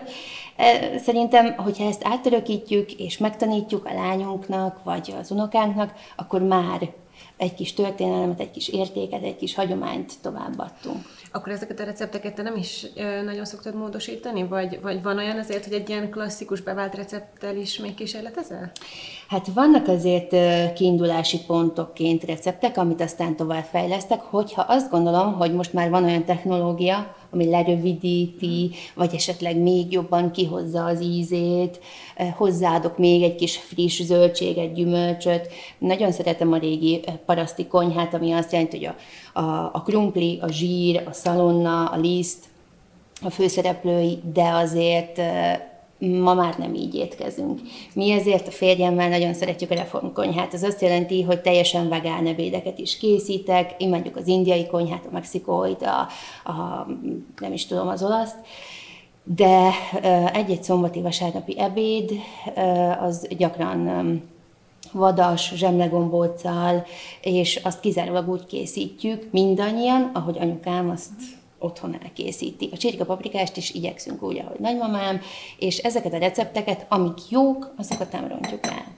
e, 0.56 0.98
szerintem, 0.98 1.54
hogyha 1.56 1.84
ezt 1.84 2.02
átörökítjük 2.04 2.92
és 2.92 3.18
megtanítjuk 3.18 3.87
a 3.87 3.94
lányunknak, 3.94 4.84
vagy 4.84 5.14
az 5.20 5.30
unokánknak, 5.30 5.92
akkor 6.16 6.42
már 6.42 6.90
egy 7.37 7.54
kis 7.54 7.75
történelmet, 7.75 8.40
egy 8.40 8.50
kis 8.50 8.68
értéket, 8.68 9.22
egy 9.22 9.37
kis 9.37 9.54
hagyományt 9.54 10.12
továbbadtunk. 10.22 10.96
Akkor 11.32 11.52
ezeket 11.52 11.80
a 11.80 11.84
recepteket 11.84 12.34
te 12.34 12.42
nem 12.42 12.56
is 12.56 12.87
nagyon 13.25 13.44
szoktad 13.44 13.75
módosítani? 13.75 14.46
Vagy, 14.46 14.80
vagy 14.82 15.02
van 15.02 15.16
olyan 15.18 15.38
azért, 15.38 15.64
hogy 15.64 15.72
egy 15.72 15.88
ilyen 15.88 16.10
klasszikus 16.10 16.60
bevált 16.60 16.94
recepttel 16.94 17.56
is 17.56 17.78
még 17.78 17.94
kísérletezel? 17.94 18.70
Hát 19.28 19.46
vannak 19.46 19.88
azért 19.88 20.34
kiindulási 20.75 21.40
pontokként 21.46 22.25
receptek, 22.25 22.76
amit 22.76 23.00
aztán 23.00 23.37
tovább 23.37 23.64
fejlesztek, 23.64 24.20
hogyha 24.20 24.62
azt 24.62 24.90
gondolom, 24.90 25.32
hogy 25.32 25.54
most 25.54 25.72
már 25.72 25.90
van 25.90 26.04
olyan 26.04 26.25
technológia, 26.25 27.16
ami 27.30 27.49
lerövidíti, 27.49 28.70
vagy 28.94 29.14
esetleg 29.14 29.56
még 29.56 29.92
jobban 29.92 30.30
kihozza 30.30 30.85
az 30.85 31.00
ízét, 31.02 31.80
hozzáadok 32.37 32.99
még 32.99 33.23
egy 33.23 33.35
kis 33.35 33.56
friss 33.56 34.02
zöldséget, 34.02 34.75
gyümölcsöt. 34.75 35.49
Nagyon 35.78 36.12
szeretem 36.12 36.52
a 36.52 36.58
régi 36.58 37.00
paraszti 37.26 37.66
konyhát, 37.66 38.14
ami 38.14 38.32
azt 38.32 38.52
jelenti, 38.52 38.76
hogy 38.76 38.94
a, 39.35 39.40
a, 39.40 39.70
a 39.73 39.82
krumpli, 39.82 40.38
a 40.42 40.50
zsír, 40.50 41.02
a 41.06 41.12
szalonna, 41.12 41.85
a 41.85 41.97
liszt, 41.97 42.44
a 43.23 43.30
főszereplői, 43.30 44.18
de 44.32 44.49
azért 44.49 45.20
ma 45.99 46.35
már 46.35 46.59
nem 46.59 46.75
így 46.75 46.95
étkezünk. 46.95 47.61
Mi 47.95 48.11
ezért 48.11 48.47
a 48.47 48.50
férjemmel 48.50 49.09
nagyon 49.09 49.35
szeretjük 49.35 49.71
a 49.71 49.75
reformkonyhát. 49.75 50.55
Ez 50.55 50.62
azt 50.62 50.81
jelenti, 50.81 51.23
hogy 51.23 51.40
teljesen 51.40 51.88
vegán 51.88 52.26
ebédeket 52.26 52.78
is 52.78 52.99
készítek, 52.99 53.75
imádjuk 53.78 54.17
az 54.17 54.26
indiai 54.26 54.67
konyhát, 54.67 55.07
a 55.07 55.12
mexikóit, 55.12 55.83
a, 55.83 56.09
a 56.50 56.87
nem 57.40 57.52
is 57.52 57.67
tudom, 57.67 57.88
az 57.88 58.02
olaszt, 58.02 58.37
de 59.25 59.71
egy-egy 60.33 60.62
szombati 60.62 61.00
vasárnapi 61.00 61.59
ebéd 61.59 62.12
az 63.00 63.26
gyakran 63.38 64.23
vadas, 64.93 65.52
zsemlegombóccal, 65.55 66.87
és 67.21 67.61
azt 67.64 67.81
kizárólag 67.81 68.28
úgy 68.28 68.47
készítjük 68.47 69.28
mindannyian, 69.31 70.11
ahogy 70.14 70.38
anyukám 70.38 70.90
azt 70.90 71.38
otthon 71.59 71.99
elkészíti. 72.03 72.69
A 72.73 72.77
csirka 72.77 73.05
paprikást 73.05 73.57
is 73.57 73.71
igyekszünk 73.71 74.23
úgy, 74.23 74.38
ahogy 74.38 74.59
nagymamám, 74.59 75.21
és 75.59 75.79
ezeket 75.79 76.12
a 76.12 76.19
recepteket, 76.19 76.87
amik 76.88 77.31
jók, 77.31 77.73
azokat 77.77 78.12
nem 78.12 78.29
rontjuk 78.29 78.67
el. 78.67 78.97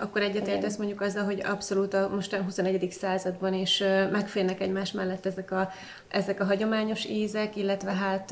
Akkor 0.00 0.22
egyetértesz 0.22 0.76
mondjuk 0.76 1.00
azzal, 1.00 1.24
hogy 1.24 1.42
abszolút 1.44 1.94
a 1.94 2.10
most 2.14 2.32
a 2.32 2.42
21. 2.42 2.92
században 2.92 3.54
is 3.54 3.82
megférnek 4.12 4.60
egymás 4.60 4.92
mellett 4.92 5.26
ezek 5.26 5.50
a, 5.50 5.70
ezek 6.08 6.40
a 6.40 6.44
hagyományos 6.44 7.04
ízek, 7.04 7.56
illetve 7.56 7.92
hát 7.92 8.30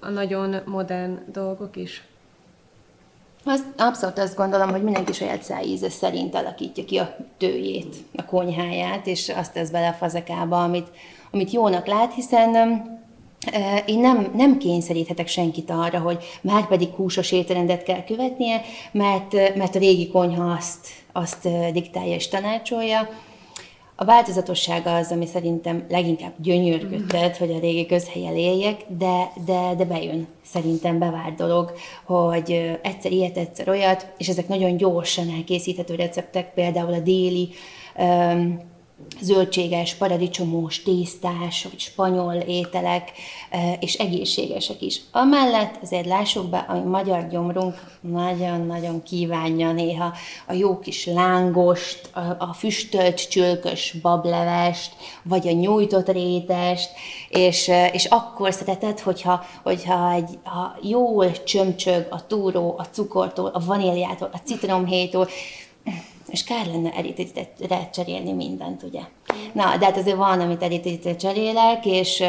a 0.00 0.08
nagyon 0.08 0.56
modern 0.64 1.18
dolgok 1.32 1.76
is? 1.76 2.02
Az, 3.44 3.64
abszolút 3.76 4.18
azt 4.18 4.36
gondolom, 4.36 4.70
hogy 4.70 4.82
mindenki 4.82 5.12
saját 5.12 5.42
szájíze 5.42 5.90
szerint 5.90 6.34
alakítja 6.34 6.84
ki 6.84 6.96
a 6.96 7.16
tőjét, 7.36 7.96
a 8.16 8.24
konyháját, 8.24 9.06
és 9.06 9.28
azt 9.28 9.52
tesz 9.52 9.70
bele 9.70 9.88
a 9.88 9.92
fazekába, 9.92 10.62
amit, 10.62 10.88
amit 11.30 11.50
jónak 11.50 11.86
lát, 11.86 12.14
hiszen 12.14 12.56
én 13.86 13.98
nem, 13.98 14.30
nem 14.34 14.58
kényszeríthetek 14.58 15.26
senkit 15.26 15.70
arra, 15.70 15.98
hogy 15.98 16.24
már 16.40 16.66
pedig 16.66 16.88
húsos 16.88 17.32
étrendet 17.32 17.82
kell 17.82 18.04
követnie, 18.04 18.60
mert, 18.92 19.56
mert 19.56 19.74
a 19.74 19.78
régi 19.78 20.08
konyha 20.08 20.52
azt, 20.52 20.86
azt 21.12 21.48
diktálja 21.72 22.14
és 22.14 22.28
tanácsolja. 22.28 23.08
A 24.00 24.04
változatossága 24.04 24.94
az, 24.94 25.10
ami 25.10 25.26
szerintem 25.26 25.84
leginkább 25.88 26.32
gyönyörködtet, 26.36 27.36
hogy 27.36 27.50
a 27.50 27.58
régi 27.58 27.86
közhelyen 27.86 28.36
éljek, 28.36 28.80
de, 28.98 29.32
de, 29.44 29.74
de 29.76 29.84
bejön 29.84 30.26
szerintem 30.44 30.98
bevált 30.98 31.34
dolog, 31.34 31.72
hogy 32.04 32.78
egyszer 32.82 33.12
ilyet, 33.12 33.36
egyszer 33.36 33.68
olyat, 33.68 34.12
és 34.18 34.28
ezek 34.28 34.48
nagyon 34.48 34.76
gyorsan 34.76 35.30
elkészíthető 35.36 35.94
receptek, 35.94 36.54
például 36.54 36.92
a 36.92 37.00
déli 37.00 37.48
um, 37.96 38.60
zöldséges, 39.20 39.94
paradicsomos, 39.94 40.82
tésztás, 40.82 41.62
vagy 41.62 41.78
spanyol 41.78 42.34
ételek, 42.34 43.12
e, 43.50 43.72
és 43.80 43.94
egészségesek 43.94 44.82
is. 44.82 45.00
Amellett 45.12 45.78
azért 45.82 46.06
lássuk 46.06 46.50
be, 46.50 46.58
a 46.58 46.74
magyar 46.74 47.28
gyomrunk 47.28 47.74
nagyon-nagyon 48.00 49.02
kívánja 49.02 49.72
néha 49.72 50.12
a 50.46 50.52
jó 50.52 50.78
kis 50.78 51.06
lángost, 51.06 52.10
a, 52.38 52.52
füstölt 52.52 53.28
csülkös 53.28 53.94
bablevest, 54.02 54.92
vagy 55.22 55.48
a 55.48 55.52
nyújtott 55.52 56.08
rétest, 56.08 56.90
és, 57.28 57.68
e, 57.68 57.86
és 57.86 58.04
akkor 58.04 58.52
szereted, 58.52 59.00
hogyha, 59.00 59.44
hogyha 59.62 60.12
egy, 60.12 60.38
ha 60.42 60.76
jól 60.82 61.42
csömcsög 61.42 62.06
a 62.10 62.26
túró, 62.26 62.74
a 62.78 62.84
cukortól, 62.84 63.50
a 63.54 63.64
vaníliától, 63.64 64.30
a 64.32 64.40
citromhétól, 64.44 65.28
és 66.30 66.44
kár 66.44 66.66
lenne 66.66 66.90
eritítőre 66.90 67.90
cserélni 67.92 68.32
mindent, 68.32 68.82
ugye. 68.82 69.00
Na, 69.52 69.76
de 69.76 69.84
hát 69.84 69.96
azért 69.96 70.16
van, 70.16 70.40
amit 70.40 70.62
eritítőre 70.62 71.16
cserélek, 71.16 71.86
és 71.86 72.24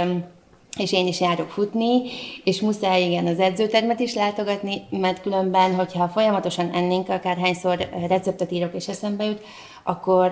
és 0.77 0.91
én 0.91 1.07
is 1.07 1.19
járok 1.19 1.49
futni, 1.49 2.01
és 2.43 2.61
muszáj 2.61 3.03
igen 3.03 3.27
az 3.27 3.39
edzőtermet 3.39 3.99
is 3.99 4.13
látogatni, 4.13 4.81
mert 4.89 5.21
különben, 5.21 5.75
hogyha 5.75 6.07
folyamatosan 6.07 6.71
ennénk, 6.73 7.09
akárhányszor 7.09 7.89
receptet 8.07 8.51
írok 8.51 8.75
és 8.75 8.87
eszembe 8.87 9.23
jut, 9.23 9.41
akkor 9.83 10.31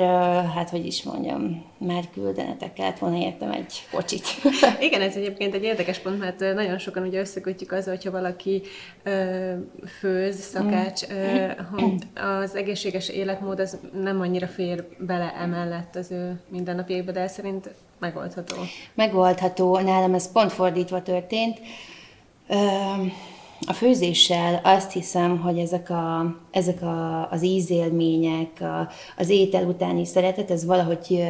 hát 0.55 0.69
hogy 0.69 0.85
is 0.85 1.03
mondjam, 1.03 1.65
már 1.77 2.03
küldenetek 2.13 2.73
kellett 2.73 2.99
volna 2.99 3.17
értem 3.17 3.51
egy 3.51 3.87
kocsit. 3.91 4.25
Igen, 4.79 5.01
ez 5.01 5.15
egyébként 5.15 5.53
egy 5.53 5.63
érdekes 5.63 5.99
pont, 5.99 6.19
mert 6.19 6.39
nagyon 6.39 6.77
sokan 6.77 7.03
ugye 7.03 7.19
összekötjük 7.19 7.71
azzal, 7.71 7.95
hogyha 7.95 8.11
valaki 8.11 8.61
ö, 9.03 9.53
főz, 9.99 10.39
szakács, 10.39 11.01
ö, 11.09 11.47
az 12.41 12.55
egészséges 12.55 13.09
életmód 13.09 13.59
az 13.59 13.77
nem 13.93 14.21
annyira 14.21 14.47
fér 14.47 14.83
bele 14.97 15.33
emellett 15.39 15.95
az 15.95 16.11
ő 16.11 16.39
mindennapjaikba, 16.49 17.11
de 17.11 17.27
szerint 17.27 17.69
megoldható. 17.99 18.55
Megoldható, 18.93 19.79
nálam 19.79 20.13
ez 20.13 20.31
pont 20.31 20.51
fordítva 20.51 21.01
történt. 21.01 21.59
Ö, 22.47 22.55
a 23.65 23.73
főzéssel 23.73 24.61
azt 24.63 24.91
hiszem, 24.91 25.39
hogy 25.39 25.57
ezek, 25.57 25.89
a, 25.89 26.35
ezek 26.51 26.81
a, 26.81 27.29
az 27.31 27.43
ízélmények, 27.43 28.61
a, 28.61 28.89
az 29.17 29.29
étel 29.29 29.65
utáni 29.65 30.05
szeretet, 30.05 30.51
ez 30.51 30.65
valahogy 30.65 31.23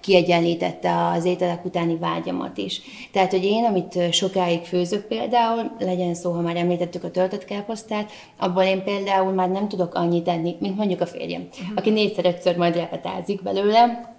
kiegyenlítette 0.00 1.06
az 1.06 1.24
ételek 1.24 1.64
utáni 1.64 1.96
vágyamat 1.96 2.58
is. 2.58 2.80
Tehát, 3.12 3.30
hogy 3.30 3.44
én, 3.44 3.64
amit 3.64 4.12
sokáig 4.12 4.62
főzök 4.62 5.06
például, 5.06 5.70
legyen 5.78 6.14
szó, 6.14 6.32
ha 6.32 6.40
már 6.40 6.56
említettük 6.56 7.04
a 7.04 7.10
töltött 7.10 7.44
káposztát, 7.44 8.10
abból 8.38 8.62
én 8.62 8.82
például 8.84 9.32
már 9.32 9.48
nem 9.48 9.68
tudok 9.68 9.94
annyit 9.94 10.28
enni, 10.28 10.56
mint 10.60 10.76
mondjuk 10.76 11.00
a 11.00 11.06
férjem, 11.06 11.48
uh-huh. 11.50 11.68
aki 11.74 11.90
négyszer-ötször 11.90 12.56
majd 12.56 12.76
repetázik 12.76 13.42
belőle, 13.42 14.13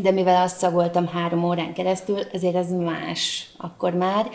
de 0.00 0.10
mivel 0.10 0.42
azt 0.42 0.56
szagoltam 0.56 1.06
három 1.06 1.44
órán 1.44 1.72
keresztül, 1.72 2.18
ezért 2.32 2.54
ez 2.54 2.70
más 2.72 3.50
akkor 3.58 3.94
már. 3.94 4.30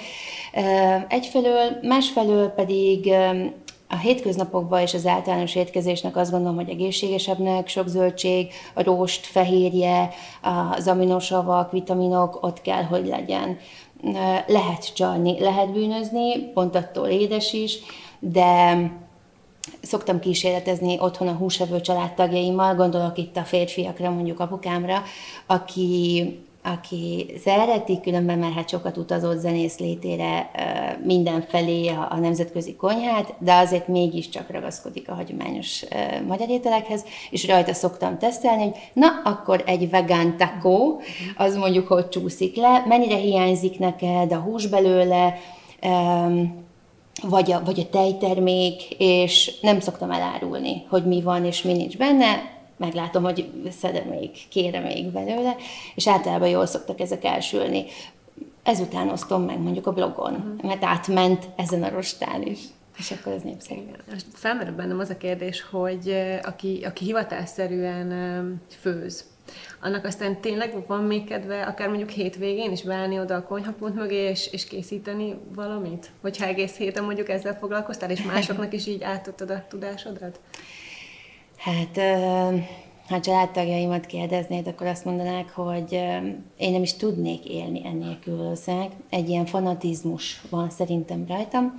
Egyfelől, 1.08 1.78
másfelől 1.82 2.48
pedig 2.48 3.14
a 3.90 3.98
hétköznapokban 3.98 4.82
és 4.82 4.94
az 4.94 5.06
általános 5.06 5.56
étkezésnek 5.56 6.16
azt 6.16 6.32
gondolom, 6.32 6.56
hogy 6.56 6.70
egészségesebbnek, 6.70 7.68
sok 7.68 7.88
zöldség, 7.88 8.52
a 8.74 8.84
rost, 8.84 9.26
fehérje, 9.26 10.10
az 10.76 10.88
aminosavak, 10.88 11.72
vitaminok 11.72 12.44
ott 12.44 12.62
kell, 12.62 12.84
hogy 12.84 13.08
legyen. 13.08 13.58
Lehet 14.48 14.94
csalni, 14.96 15.40
lehet 15.40 15.72
bűnözni, 15.72 16.38
pont 16.38 16.76
attól 16.76 17.08
édes 17.08 17.54
is, 17.54 17.78
de 18.20 18.78
szoktam 19.82 20.20
kísérletezni 20.20 21.00
otthon 21.00 21.28
a 21.28 21.34
húsevő 21.34 21.82
családtagjaimmal, 21.82 22.76
gondolok 22.76 23.18
itt 23.18 23.38
a 23.38 23.44
férfiakra, 23.44 24.10
mondjuk 24.10 24.40
apukámra, 24.40 25.04
aki 25.46 26.24
aki 26.66 27.26
szereti, 27.44 28.00
különben 28.02 28.38
már 28.38 28.52
hát 28.52 28.70
sokat 28.70 28.98
utazott 28.98 29.40
zenész 29.40 29.78
létére 29.78 30.52
mindenfelé 31.04 31.88
a, 31.88 32.08
a 32.12 32.20
nemzetközi 32.20 32.76
konyhát, 32.76 33.34
de 33.40 33.54
azért 33.54 33.88
mégiscsak 33.88 34.50
ragaszkodik 34.50 35.10
a 35.10 35.14
hagyományos 35.14 35.84
magyar 36.28 36.50
ételekhez, 36.50 37.06
és 37.30 37.48
rajta 37.48 37.74
szoktam 37.74 38.18
tesztelni, 38.18 38.64
hogy 38.64 38.74
na, 38.94 39.08
akkor 39.24 39.64
egy 39.66 39.90
vegán 39.90 40.38
taco, 40.38 40.98
az 41.38 41.56
mondjuk 41.56 41.88
hogy 41.88 42.10
csúszik 42.10 42.56
le, 42.56 42.84
mennyire 42.88 43.16
hiányzik 43.16 43.80
neked 43.80 44.32
a 44.32 44.40
hús 44.40 44.68
belőle, 44.68 45.38
vagy 47.22 47.52
a, 47.52 47.64
vagy 47.64 47.80
a 47.80 47.90
tejtermék, 47.90 48.82
és 48.98 49.60
nem 49.62 49.80
szoktam 49.80 50.12
elárulni, 50.12 50.86
hogy 50.90 51.06
mi 51.06 51.22
van 51.22 51.46
és 51.46 51.62
mi 51.62 51.74
nincs 51.74 51.98
benne, 51.98 52.54
meglátom, 52.78 53.24
hogy 53.24 53.52
szedem 53.80 54.08
még, 54.08 54.30
kérem 54.50 54.84
még 54.84 55.06
belőle, 55.06 55.56
és 55.96 56.08
általában 56.08 56.48
jól 56.48 56.66
szoktak 56.66 57.00
ezek 57.00 57.24
elsülni. 57.24 57.86
Ezután 58.64 59.10
osztom 59.10 59.44
meg 59.44 59.60
mondjuk 59.60 59.88
a 59.88 59.92
blogon, 59.92 60.34
uh-huh. 60.34 60.64
mert 60.64 60.84
átment 60.84 61.50
ezen 61.56 61.84
a 61.84 61.90
rostán 61.90 62.42
is. 62.42 62.60
És 62.98 63.12
akkor 63.12 63.34
ez 63.34 63.42
népszerű. 63.42 63.80
Felmerül 64.34 64.76
bennem 64.76 65.00
az 65.00 65.10
a 65.10 65.18
kérdés, 65.18 65.62
hogy 65.62 66.16
aki, 66.44 66.82
aki 66.86 67.06
hivatásszerűen 67.06 68.62
főz, 68.80 69.26
annak 69.82 70.06
aztán 70.06 70.42
tényleg 70.42 70.88
van 70.88 71.04
még 71.04 71.24
kedve, 71.24 71.62
akár 71.62 71.88
mondjuk 71.88 72.10
hétvégén 72.10 72.72
is 72.72 72.84
beállni 72.84 73.20
oda 73.20 73.36
a 73.36 73.44
konyhapont 73.44 73.96
mögé, 73.96 74.30
és, 74.30 74.48
és 74.52 74.68
készíteni 74.68 75.36
valamit? 75.56 76.12
Hogyha 76.22 76.46
egész 76.46 76.78
héten 76.78 77.04
mondjuk 77.04 77.30
ezzel 77.30 77.58
foglalkoztál, 77.58 78.12
és 78.12 78.24
másoknak 78.24 78.74
is 78.74 78.88
így 78.88 79.04
átadtad 79.04 79.50
a 79.50 79.66
tudásodat? 79.70 80.40
Hát, 81.58 82.00
ha 83.08 83.20
családtagjaimat 83.20 84.06
kérdeznéd, 84.06 84.68
akkor 84.68 84.88
azt 84.88 85.06
mondanák, 85.06 85.50
hogy 85.50 85.94
én 86.58 86.72
nem 86.72 86.82
is 86.82 86.94
tudnék 86.94 87.50
élni 87.50 87.86
ennélkül 87.86 88.38
valószínűleg. 88.38 88.92
Egy 89.10 89.30
ilyen 89.30 89.46
fanatizmus 89.46 90.42
van 90.50 90.70
szerintem 90.70 91.26
rajtam. 91.28 91.76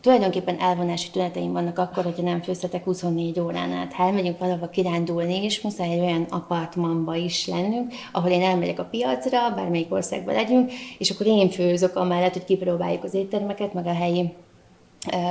Tulajdonképpen 0.00 0.58
elvonási 0.58 1.10
tüneteim 1.10 1.52
vannak 1.52 1.78
akkor, 1.78 2.04
hogyha 2.04 2.22
nem 2.22 2.42
főzhetek 2.42 2.84
24 2.84 3.40
órán 3.40 3.72
át. 3.72 3.92
Ha 3.92 4.02
elmegyünk 4.02 4.38
valahova 4.38 4.68
kirándulni, 4.68 5.44
és 5.44 5.60
muszáj 5.60 5.92
egy 5.92 6.00
olyan 6.00 6.26
apartmanba 6.30 7.14
is 7.14 7.46
lennünk, 7.46 7.92
ahol 8.12 8.30
én 8.30 8.42
elmegyek 8.42 8.78
a 8.78 8.84
piacra, 8.84 9.54
bármelyik 9.54 9.92
országban 9.92 10.34
legyünk, 10.34 10.72
és 10.98 11.10
akkor 11.10 11.26
én 11.26 11.50
főzök 11.50 11.96
amellett, 11.96 12.32
hogy 12.32 12.44
kipróbáljuk 12.44 13.04
az 13.04 13.14
éttermeket, 13.14 13.72
meg 13.72 13.86
a 13.86 13.94
helyi 13.94 14.32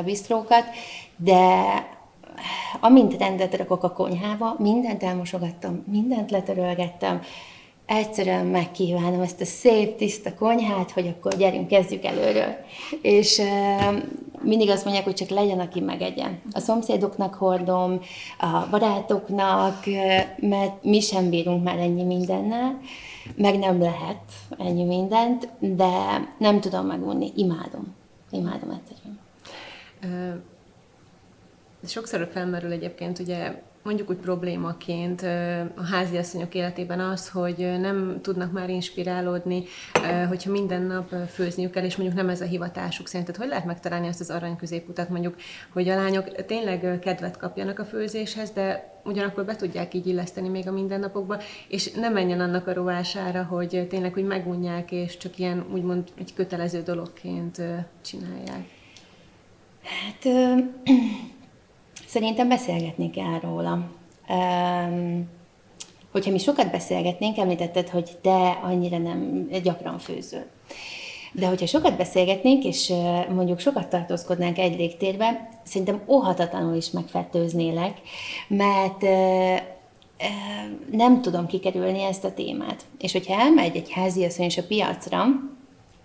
bistrókat, 0.05 0.63
de 1.17 1.63
amint 2.79 3.17
rendet 3.17 3.57
rakok 3.57 3.83
a 3.83 3.91
konyhába, 3.91 4.55
mindent 4.59 5.03
elmosogattam, 5.03 5.83
mindent 5.91 6.31
letörölgettem, 6.31 7.21
egyszerűen 7.89 8.45
megkívánom 8.45 9.21
ezt 9.21 9.41
a 9.41 9.45
szép, 9.45 9.95
tiszta 9.95 10.35
konyhát, 10.35 10.91
hogy 10.91 11.07
akkor 11.07 11.37
gyerünk, 11.37 11.67
kezdjük 11.67 12.03
előről. 12.05 12.55
És 13.01 13.41
mindig 14.41 14.69
azt 14.69 14.83
mondják, 14.83 15.05
hogy 15.05 15.13
csak 15.13 15.29
legyen, 15.29 15.59
aki 15.59 15.79
megegyen. 15.79 16.41
A 16.51 16.59
szomszédoknak 16.59 17.33
hordom, 17.33 17.99
a 18.39 18.67
barátoknak, 18.69 19.85
mert 20.39 20.83
mi 20.83 20.99
sem 20.99 21.29
bírunk 21.29 21.63
már 21.63 21.77
ennyi 21.77 22.03
mindennel, 22.03 22.79
meg 23.35 23.57
nem 23.59 23.81
lehet 23.81 24.23
ennyi 24.57 24.83
mindent, 24.83 25.49
de 25.59 26.27
nem 26.37 26.59
tudom 26.59 26.85
megunni, 26.85 27.31
imádom. 27.35 27.95
Imádom 28.31 28.69
egyszerűen. 28.69 29.19
Sokszor 31.85 32.29
felmerül 32.33 32.71
egyébként 32.71 33.19
ugye 33.19 33.61
mondjuk 33.89 34.09
úgy 34.09 34.23
problémaként 34.25 35.21
a 35.75 35.83
háziasszonyok 35.91 36.55
életében 36.55 36.99
az, 36.99 37.29
hogy 37.29 37.57
nem 37.57 38.19
tudnak 38.21 38.51
már 38.51 38.69
inspirálódni, 38.69 39.63
hogyha 40.27 40.51
minden 40.51 40.81
nap 40.81 41.13
főzniük 41.29 41.71
kell, 41.71 41.83
és 41.83 41.95
mondjuk 41.95 42.17
nem 42.17 42.29
ez 42.29 42.41
a 42.41 42.45
hivatásuk 42.45 43.07
szerint. 43.07 43.35
Hogy 43.35 43.47
lehet 43.47 43.65
megtalálni 43.65 44.07
azt 44.07 44.19
az 44.19 44.29
arany 44.29 44.55
középutat 44.55 45.09
mondjuk, 45.09 45.35
hogy 45.73 45.89
a 45.89 45.95
lányok 45.95 46.45
tényleg 46.45 46.99
kedvet 46.99 47.37
kapjanak 47.37 47.79
a 47.79 47.85
főzéshez, 47.85 48.51
de 48.51 48.99
ugyanakkor 49.03 49.45
be 49.45 49.55
tudják 49.55 49.93
így 49.93 50.07
illeszteni 50.07 50.47
még 50.47 50.67
a 50.67 50.71
mindennapokba, 50.71 51.41
és 51.67 51.91
nem 51.91 52.13
menjen 52.13 52.39
annak 52.39 52.67
a 52.67 52.73
rovására, 52.73 53.43
hogy 53.43 53.87
tényleg 53.89 54.17
úgy 54.17 54.23
megunják, 54.23 54.91
és 54.91 55.17
csak 55.17 55.37
ilyen 55.37 55.65
úgymond 55.73 56.03
egy 56.17 56.33
kötelező 56.33 56.81
dologként 56.81 57.61
csinálják. 58.01 58.67
Hát 59.83 60.25
Szerintem 62.09 62.47
beszélgetni 62.47 63.09
kell 63.09 63.39
róla. 63.41 63.89
Um, 64.29 65.29
hogyha 66.11 66.31
mi 66.31 66.37
sokat 66.37 66.71
beszélgetnénk, 66.71 67.37
említetted, 67.37 67.89
hogy 67.89 68.17
te 68.21 68.49
annyira 68.49 68.97
nem 68.97 69.49
gyakran 69.63 69.99
főzöl. 69.99 70.45
De 71.31 71.47
hogyha 71.47 71.65
sokat 71.65 71.97
beszélgetnénk, 71.97 72.63
és 72.63 72.93
mondjuk 73.33 73.59
sokat 73.59 73.87
tartózkodnánk 73.87 74.57
egy 74.57 74.77
légtérbe, 74.77 75.49
szerintem 75.63 76.01
óhatatlanul 76.07 76.75
is 76.75 76.91
megfertőznélek, 76.91 78.01
mert 78.47 79.01
nem 80.91 81.21
tudom 81.21 81.47
kikerülni 81.47 82.03
ezt 82.03 82.23
a 82.23 82.33
témát. 82.33 82.85
És 82.99 83.11
hogyha 83.11 83.41
elmegy 83.41 83.75
egy 83.75 83.91
háziasszony 83.91 84.45
is 84.45 84.57
a 84.57 84.67
piacra, 84.67 85.25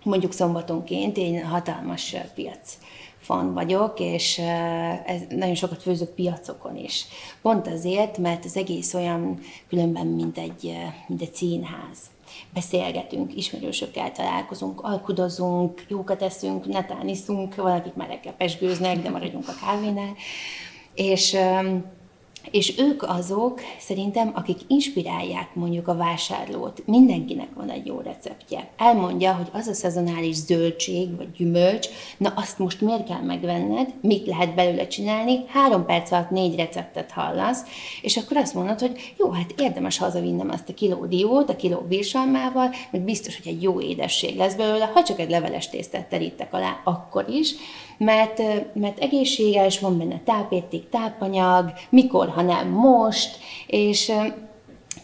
mondjuk 0.03 0.31
szombatonként, 0.31 1.17
én 1.17 1.45
hatalmas 1.45 2.15
piac 2.35 2.77
fan 3.25 3.53
vagyok, 3.53 3.99
és 3.99 4.37
ez, 5.05 5.21
nagyon 5.29 5.55
sokat 5.55 5.81
főzök 5.81 6.09
piacokon 6.09 6.75
is. 6.75 7.05
Pont 7.41 7.67
azért, 7.67 8.17
mert 8.17 8.45
az 8.45 8.57
egész 8.57 8.93
olyan 8.93 9.39
különben, 9.69 10.07
mint 10.07 10.37
egy, 10.37 10.75
mint 11.07 11.21
egy 11.21 11.33
színház. 11.33 11.97
Beszélgetünk, 12.53 13.35
ismerősökkel 13.35 14.11
találkozunk, 14.11 14.81
alkudozunk, 14.81 15.85
jókat 15.87 16.21
eszünk, 16.21 16.67
netán 16.67 17.07
iszunk, 17.07 17.55
valakik 17.55 17.93
már 17.93 18.07
reggel 18.07 18.33
pesgőznek, 18.33 19.01
de 19.01 19.09
maradjunk 19.09 19.47
a 19.47 19.65
kávénál. 19.65 20.15
És 20.93 21.37
és 22.51 22.79
ők 22.79 23.03
azok, 23.03 23.61
szerintem, 23.79 24.31
akik 24.35 24.57
inspirálják 24.67 25.55
mondjuk 25.55 25.87
a 25.87 25.95
vásárlót. 25.95 26.83
Mindenkinek 26.85 27.47
van 27.55 27.69
egy 27.69 27.85
jó 27.85 27.99
receptje. 27.99 28.67
Elmondja, 28.77 29.33
hogy 29.33 29.47
az 29.53 29.67
a 29.67 29.73
szezonális 29.73 30.35
zöldség 30.35 31.15
vagy 31.15 31.31
gyümölcs, 31.31 31.87
na 32.17 32.33
azt 32.35 32.59
most 32.59 32.81
miért 32.81 33.07
kell 33.07 33.21
megvenned, 33.21 33.93
mit 34.01 34.27
lehet 34.27 34.55
belőle 34.55 34.87
csinálni, 34.87 35.43
három 35.47 35.85
perc 35.85 36.11
alatt 36.11 36.29
négy 36.29 36.55
receptet 36.55 37.11
hallasz, 37.11 37.63
és 38.01 38.17
akkor 38.17 38.37
azt 38.37 38.53
mondod, 38.53 38.79
hogy 38.79 39.13
jó, 39.17 39.29
hát 39.29 39.53
érdemes 39.57 39.97
hazavinnem 39.97 40.49
azt 40.49 40.69
a 40.69 40.73
kiló 40.73 41.05
diót, 41.05 41.49
a 41.49 41.55
kiló 41.55 41.79
bírsalmával, 41.79 42.69
mert 42.91 43.03
biztos, 43.03 43.37
hogy 43.37 43.53
egy 43.53 43.61
jó 43.61 43.81
édesség 43.81 44.37
lesz 44.37 44.55
belőle, 44.55 44.85
ha 44.93 45.03
csak 45.03 45.19
egy 45.19 45.29
leveles 45.29 45.69
tésztát 45.69 46.09
terítek 46.09 46.53
alá, 46.53 46.81
akkor 46.83 47.25
is, 47.29 47.55
mert, 47.97 48.41
mert 48.73 48.99
egészséges, 48.99 49.79
van 49.79 49.97
benne 49.97 50.21
tápérték, 50.25 50.89
tápanyag, 50.89 51.73
mikor, 51.89 52.29
ha 52.35 52.41
nem 52.41 52.69
most, 52.69 53.37
és 53.67 54.11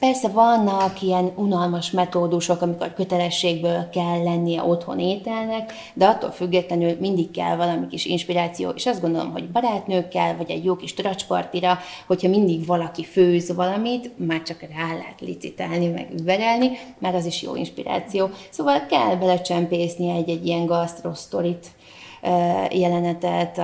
Persze 0.02 0.28
vannak 0.28 1.02
ilyen 1.02 1.32
unalmas 1.36 1.92
metódusok, 1.92 2.62
amikor 2.62 2.94
kötelességből 2.94 3.90
kell 3.90 4.24
lennie 4.24 4.64
otthon 4.64 5.00
ételnek, 5.00 5.74
de 5.94 6.06
attól 6.06 6.32
függetlenül 6.32 6.98
mindig 7.00 7.32
kell 7.32 7.56
valami 7.56 7.88
kis 7.88 8.06
inspiráció, 8.06 8.70
és 8.70 8.86
azt 8.86 9.02
gondolom, 9.02 9.32
hogy 9.32 9.50
barátnőkkel, 9.50 10.38
vagy 10.38 10.50
egy 10.50 10.64
jó 10.64 10.76
kis 10.76 10.94
tracspartira, 10.94 11.80
hogyha 12.08 12.30
mindig 12.30 12.66
valaki 12.66 13.04
főz 13.04 13.56
valamit, 13.56 14.28
már 14.28 14.42
csak 14.42 14.62
rá 14.62 14.94
lehet 14.94 15.20
licitálni, 15.20 15.88
meg 15.88 16.08
überelni, 16.20 16.70
már 16.98 17.16
az 17.16 17.26
is 17.26 17.42
jó 17.42 17.56
inspiráció. 17.56 18.30
Szóval 18.50 18.86
kell 18.86 19.16
belecsempészni 19.16 20.10
egy-egy 20.10 20.46
ilyen 20.46 20.66
gasztrosztorit 20.66 21.68
jelenetet 22.72 23.62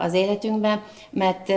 az 0.00 0.12
életünkbe, 0.12 0.82
mert 1.10 1.52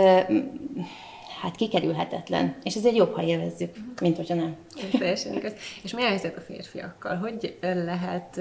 hát 1.44 1.56
kikerülhetetlen. 1.56 2.54
És 2.62 2.74
ezért 2.74 2.96
jobb, 2.96 3.14
ha 3.14 3.22
élvezzük, 3.22 3.74
mint 4.00 4.16
hogyha 4.16 4.34
nem. 4.34 4.56
Teljesen 4.98 5.34
igaz. 5.34 5.52
És 5.82 5.94
mi 5.94 6.02
a 6.02 6.06
helyzet 6.06 6.36
a 6.36 6.40
férfiakkal? 6.40 7.16
Hogy 7.16 7.58
lehet 7.60 8.40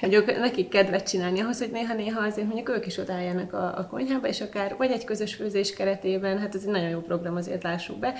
mondjuk 0.00 0.38
nekik 0.38 0.68
kedvet 0.68 1.08
csinálni 1.08 1.40
ahhoz, 1.40 1.58
hogy 1.58 1.70
néha-néha 1.70 2.20
azért 2.20 2.46
mondjuk 2.46 2.68
ők 2.68 2.86
is 2.86 2.98
odálljanak 2.98 3.52
a, 3.52 3.78
a 3.78 3.86
konyhába, 3.86 4.28
és 4.28 4.40
akár 4.40 4.76
vagy 4.76 4.90
egy 4.90 5.04
közös 5.04 5.34
főzés 5.34 5.72
keretében, 5.72 6.38
hát 6.38 6.54
ez 6.54 6.62
egy 6.64 6.70
nagyon 6.70 6.88
jó 6.88 7.00
program, 7.00 7.36
azért 7.36 7.62
lássuk 7.62 7.98
be. 7.98 8.14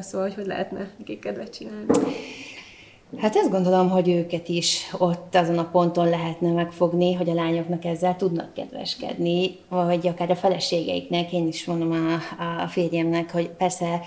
Szóval, 0.00 0.26
hogy 0.26 0.34
hogy 0.34 0.46
lehetne 0.46 0.90
nekik 0.98 1.20
kedvet 1.20 1.54
csinálni? 1.54 1.86
Hát 3.18 3.36
ezt 3.36 3.50
gondolom, 3.50 3.90
hogy 3.90 4.08
őket 4.08 4.48
is 4.48 4.90
ott 4.98 5.34
azon 5.34 5.58
a 5.58 5.68
ponton 5.70 6.08
lehetne 6.08 6.52
megfogni, 6.52 7.12
hogy 7.12 7.30
a 7.30 7.34
lányoknak 7.34 7.84
ezzel 7.84 8.16
tudnak 8.16 8.54
kedveskedni, 8.54 9.56
vagy 9.68 10.06
akár 10.06 10.30
a 10.30 10.36
feleségeiknek, 10.36 11.32
én 11.32 11.46
is 11.46 11.64
mondom 11.64 11.92
a, 11.92 12.14
a 12.62 12.66
férjemnek, 12.66 13.32
hogy 13.32 13.48
persze 13.48 14.00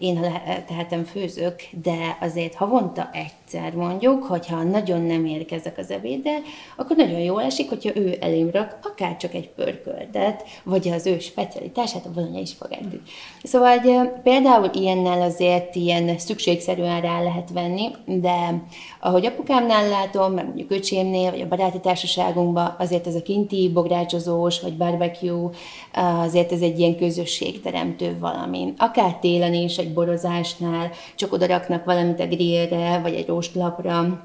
én 0.00 0.20
tehetem 0.66 1.04
főzök, 1.04 1.54
de 1.82 2.16
azért 2.20 2.54
havonta 2.54 3.10
egyszer 3.12 3.74
mondjuk, 3.74 4.24
hogyha 4.24 4.62
nagyon 4.62 5.00
nem 5.00 5.24
érkezek 5.24 5.78
az 5.78 5.90
ebéddel, 5.90 6.40
akkor 6.76 6.96
nagyon 6.96 7.20
jól 7.20 7.42
esik, 7.42 7.68
hogyha 7.68 7.96
ő 7.96 8.16
elém 8.20 8.50
rak 8.50 8.78
akár 8.82 9.16
csak 9.16 9.34
egy 9.34 9.48
pörköltet, 9.48 10.44
vagy 10.64 10.88
az 10.88 11.06
ő 11.06 11.18
specialitását, 11.18 12.06
a 12.06 12.10
bolonyai 12.10 12.44
spagetti. 12.44 13.00
Szóval 13.42 13.78
például 14.22 14.70
ilyennel 14.72 15.22
azért 15.22 15.74
ilyen 15.74 16.18
szükségszerűen 16.18 17.00
rá 17.00 17.22
lehet 17.22 17.50
venni 17.50 17.60
venni, 17.62 17.90
de 18.20 18.62
ahogy 19.00 19.26
apukámnál 19.26 19.88
látom, 19.88 20.32
meg 20.32 20.44
mondjuk 20.44 20.70
öcsémnél, 20.70 21.30
vagy 21.30 21.40
a 21.40 21.48
baráti 21.48 21.80
társaságunkban, 21.80 22.76
azért 22.78 23.06
ez 23.06 23.14
a 23.14 23.22
kinti 23.22 23.70
bográcsozós, 23.72 24.60
vagy 24.60 24.76
barbecue, 24.76 25.50
azért 25.94 26.52
ez 26.52 26.60
egy 26.60 26.78
ilyen 26.78 26.96
közösségteremtő 26.96 28.16
valami. 28.18 28.72
Akár 28.76 29.18
télen 29.18 29.54
is, 29.54 29.76
egy 29.76 29.92
borozásnál, 29.92 30.90
csak 31.16 31.32
oda 31.32 31.46
raknak 31.46 31.84
valamit 31.84 32.20
a 32.20 32.26
grillre, 32.26 33.00
vagy 33.02 33.14
egy 33.14 33.26
rostlapra, 33.26 34.22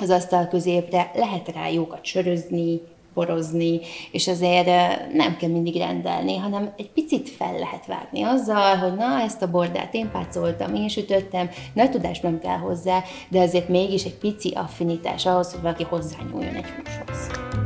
az 0.00 0.10
asztal 0.10 0.46
középre, 0.46 1.10
lehet 1.14 1.52
rá 1.54 1.68
jókat 1.68 2.04
sörözni, 2.04 2.80
borozni, 3.14 3.80
és 4.12 4.28
azért 4.28 4.66
nem 5.12 5.36
kell 5.36 5.50
mindig 5.50 5.76
rendelni, 5.76 6.36
hanem 6.36 6.72
egy 6.76 6.90
picit 6.90 7.28
fel 7.28 7.58
lehet 7.58 7.86
vágni 7.86 8.22
azzal, 8.22 8.76
hogy 8.76 8.94
na, 8.94 9.20
ezt 9.20 9.42
a 9.42 9.50
bordát 9.50 9.94
én 9.94 10.10
pácoltam, 10.10 10.74
én 10.74 10.88
sütöttem, 10.88 11.50
nagy 11.74 11.90
tudás 11.90 12.20
nem 12.20 12.38
kell 12.38 12.58
hozzá, 12.58 13.02
de 13.28 13.40
azért 13.40 13.68
mégis 13.68 14.04
egy 14.04 14.18
pici 14.18 14.52
affinitás 14.54 15.26
ahhoz, 15.26 15.52
hogy 15.52 15.62
valaki 15.62 15.82
hozzányúljon 15.82 16.54
egy 16.54 16.66
hús. 16.66 17.57